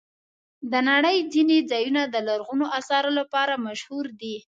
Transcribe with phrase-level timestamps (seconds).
[0.71, 4.35] د نړۍ ځینې ځایونه د لرغونو آثارو لپاره مشهور دي.